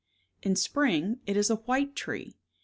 [0.41, 2.33] In spring it is a white tree.